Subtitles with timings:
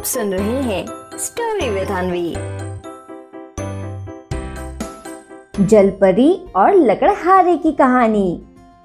[0.00, 0.86] आप सुन रहे हैं
[1.18, 2.30] स्टोरी विद अनवी
[5.64, 8.42] जलपरी और लकड़हारे की कहानी।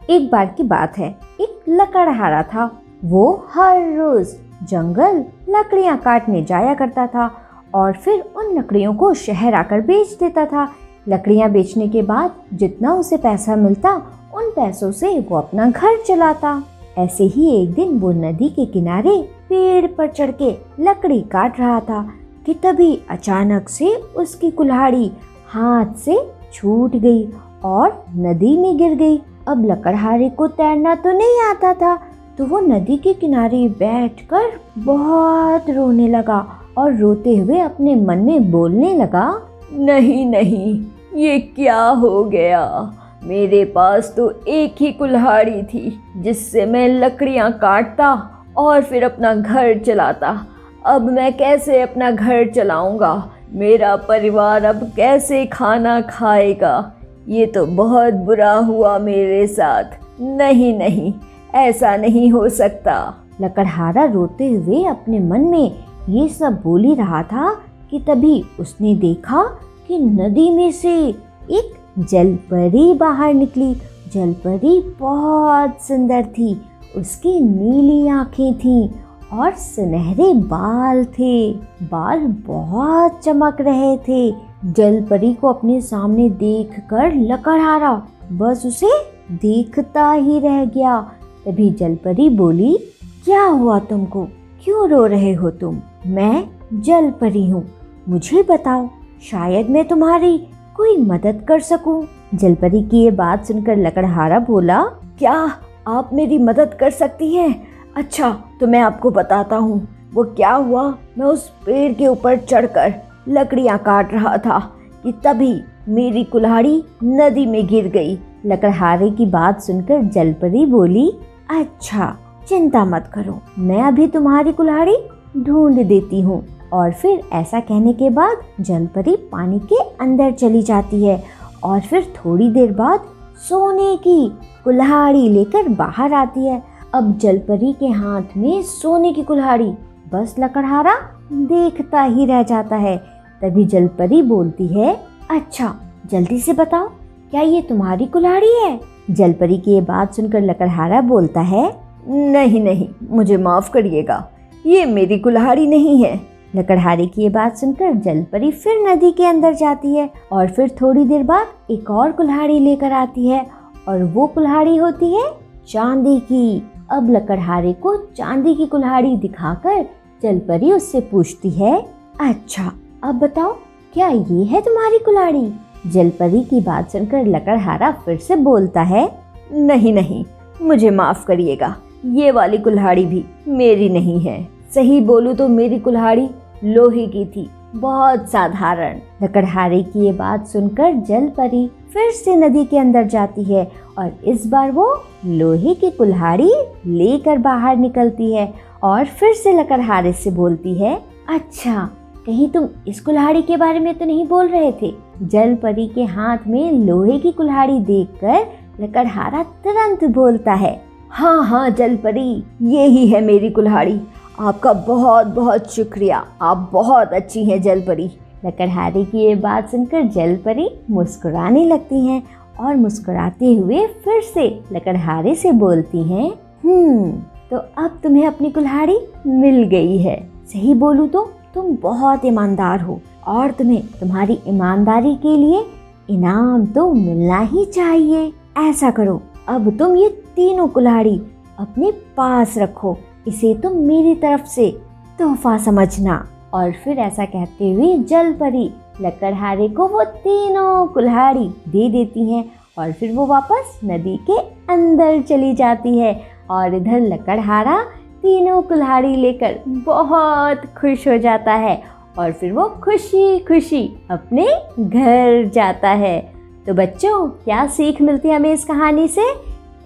[0.10, 4.28] एक बार की बात है, एक लकड़हारा था। वो हर रोज
[4.64, 7.32] जंगल लकड़ियाँ काटने जाया करता था
[7.74, 10.72] और फिर उन लकड़ियों को शहर आकर बेच देता था।
[11.08, 13.92] लकड़ियाँ बेचने के बाद जितना उसे पैसा मिलता,
[14.34, 16.64] उन पैसों से वो अपना घर चलाता।
[16.98, 20.50] ऐसे ही एक दिन वो नदी के किनारे पेड़ पर चढ़ के
[20.80, 22.10] लकड़ी काट रहा था
[22.46, 25.12] कि तभी अचानक से उसकी कुल्हाड़ी
[25.50, 27.28] हाथ से छूट गई
[27.64, 31.96] और नदी में गिर गई। अब लकड़हारे को तैरना तो नहीं आता था
[32.38, 36.46] तो वो नदी के किनारे बैठकर बहुत रोने लगा
[36.78, 39.42] और रोते हुए अपने मन में बोलने लगा,
[39.74, 40.86] नहीं नहीं,
[41.16, 42.94] ये क्या हो गया?
[43.24, 49.80] मेरे पास तो एक ही कुल्हाड़ी थी जिससे मैं लकड़ियाँ काटता और फिर अपना घर
[49.80, 50.46] चलाता।
[50.86, 53.32] अब मैं कैसे अपना घर चलाऊँगा?
[53.54, 56.94] मेरा परिवार अब कैसे खाना खाएगा?
[57.28, 59.84] ये तो बहुत बुरा हुआ मेरे साथ।
[60.22, 61.14] नहीं नहीं,
[61.56, 65.76] ऐसा नहीं हो सकता। लकड़हारा रोते हुए अपने मन में
[66.10, 69.44] ये सब बोल ही रहा था कि तभी उसने देखा
[69.88, 71.08] कि नदी में से
[71.52, 73.76] एक जलपरी बाहर निकली।
[74.14, 76.62] जलपरी बहुत सुंदर थी।
[76.98, 78.90] उसकी नीली आँखें थीं
[79.34, 88.08] और सुनहरे बाल थे। बाल बहुत चमक रहे थे। जलपरी को अपने सामने देखकर लकड़हारा
[88.32, 88.90] बस उसे
[89.32, 91.12] देखता ही रह गया।
[91.46, 92.78] तभी जलपरी बोली,
[93.26, 94.28] क्या हुआ तुमको?
[94.64, 95.78] क्यों रो रहे हो तुम?
[96.08, 97.68] मैं जलपरी हूँ।
[98.10, 98.90] मुझे बताओ,
[99.32, 100.38] शायद मैं तुम्हारी
[100.78, 104.84] कोई मदद कर सकूँ। जलपरी की ये बात सुनकर लकड़हारा बोला,
[105.20, 105.52] क्या
[105.88, 107.68] आप मेरी मदद कर सकती हैं?
[107.96, 110.84] अच्छा तो मैं आपको बताता हूँ। वो क्या हुआ?
[111.18, 112.94] मैं उस पेड़ के ऊपर चढ़कर
[113.30, 114.60] लकड़ियाँ काट रहा था
[115.04, 115.54] कि तभी
[115.90, 121.08] मेरी कुल्हाड़ी नदी में गिर गई। लकड़हारे की बात सुनकर जलपरी बोली
[121.52, 122.16] अच्छा
[122.48, 124.98] चिंता मत करो, मैं अभी तुम्हारी कुल्हाड़ी
[125.38, 131.04] ढूंढ देती हूँ। और फिर ऐसा कहने के बाद जलपरी पानी के अंदर चली जाती
[131.06, 131.24] है।
[131.64, 133.08] और फिर थोड़ी देर बाद
[133.40, 134.28] सोने की
[134.64, 136.62] कुल्हाड़ी लेकर बाहर आती है।
[136.94, 139.72] अब जलपरी के हाथ में सोने की कुल्हाड़ी।
[140.14, 140.96] बस लकड़हारा
[141.32, 142.98] देखता ही रह जाता है।
[143.42, 144.96] तभी जलपरी बोलती है
[145.32, 145.74] अच्छा
[146.12, 146.88] जल्दी से बताओ,
[147.32, 148.80] क्या ये तुम्हारी कुल्हाड़ी है?
[149.12, 151.66] जलपरी की ये बात सुनकर लकड़हारा बोलता है,
[152.08, 154.18] नहीं नहीं, मुझे माफ़ करिएगा,
[154.66, 156.20] ये मेरी कुल्हाड़ी नहीं है।
[156.56, 161.04] लकड़हारे की ये बात सुनकर जलपरी फिर नदी के अंदर जाती है और फिर थोड़ी
[161.06, 163.46] देर बाद एक और कुल्हाड़ी लेकर आती है
[163.88, 165.26] और वो कुल्हाड़ी होती है
[165.68, 169.86] चांदी की। अब लकड़हारे को चांदी की कुल्हाड़ी दिखाकर
[170.24, 171.78] जलपरी उससे पूछती है
[172.22, 172.72] अच्छा
[173.04, 173.52] अब बताओ,
[173.94, 175.52] क्या ये है तुम्हारी कुल्हाड़ी?
[175.88, 179.10] जलपरी की बात सुनकर लकड़हारा फिर से बोलता है,
[179.54, 180.24] नहीं नहीं,
[180.62, 184.44] मुझे माफ़ करिएगा, ये वाली कुल्हाड़ी भी मेरी नहीं है।
[184.76, 186.30] सही बोलूँ तो मेरी कुल्हाड़ी
[186.66, 192.66] लोहे की थी। बहुत साधारण। लकड़हारे की ये बात सुनकर जल परी फिर से नदी
[192.66, 196.52] के अंदर जाती है और इस बार वो लोहे की कुल्हाड़ी
[196.86, 198.54] लेकर बाहर निकलती है
[198.84, 201.90] और फिर से लकड़हारे से बोलती है अच्छा
[202.26, 204.94] कहीं तुम इस कुल्हाड़ी के बारे में तो नहीं बोल रहे थे?
[205.22, 208.48] जल परी के हाथ में लोहे की कुल्हाड़ी देखकर
[208.84, 214.02] लकड़हारा तुरंत बोलता है हाँ हाँ जल परी ये ही है मेरी कुल्हाड़ी।
[214.40, 218.10] आपका बहुत बहुत शुक्रिया। आप बहुत अच्छी हैं, जलपरी।
[218.46, 222.22] लकड़हारे की ये बात सुनकर जलपरी मुस्कुराने लगती हैं
[222.60, 226.28] और मुस्कुराते हुए फिर से लकड़हारे से बोलती हैं
[226.64, 227.12] हम्म
[227.52, 228.98] तो अब तुम्हें अपनी कुल्हाड़ी
[229.28, 231.24] मिल गई है। सही बोलूँ तो
[231.54, 235.66] तुम बहुत ईमानदार हो और तुम्हें तुम्हारी ईमानदारी के लिए
[236.10, 241.20] इनाम तो मिलना ही चाहिए। ऐसा करो, अब तुम ये तीनों कुल्हाड़ी
[241.60, 242.98] अपने पास रखो
[243.28, 244.78] इसे तुम मेरी तरफ़ से
[245.20, 251.90] तोहफा समझना। और फिर ऐसा कहते हुए जल परी लकड़हारे को वो तीनों कुल्हाड़ी दे
[251.90, 254.38] देती हैं और फिर वो वापस नदी के
[254.74, 257.84] अंदर चली जाती है और इधर लकड़हारा
[258.22, 261.84] तीनों कुल्हाड़ी लेकर बहुत खुश हो जाता है
[262.20, 264.48] और फिर वो खुशी खुशी अपने
[264.80, 266.34] घर जाता है।
[266.68, 269.26] तो बच्चों, क्या सीख मिलती है हमें इस कहानी से?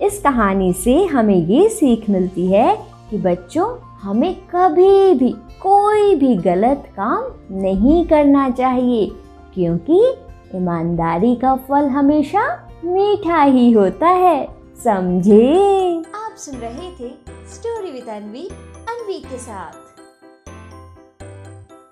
[0.01, 5.29] इस कहानी से हमें ये सीख मिलती है कि बच्चों, हमें कभी भी,
[5.61, 9.11] कोई भी गलत काम नहीं करना चाहिए,
[9.53, 10.15] क्योंकि
[10.55, 14.47] ईमानदारी का फल हमेशा मीठा ही होता है।
[14.83, 15.55] समझे?
[16.15, 17.09] आप सुन रहे थे
[17.53, 18.49] स्टोरी विद अनवी
[18.89, 19.88] अनवी के साथ।